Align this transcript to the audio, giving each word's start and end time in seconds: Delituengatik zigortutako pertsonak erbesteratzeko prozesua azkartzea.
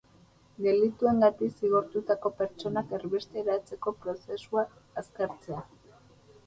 Delituengatik 0.67 1.53
zigortutako 1.59 2.31
pertsonak 2.41 2.97
erbesteratzeko 3.01 3.95
prozesua 4.03 4.67
azkartzea. 5.05 5.63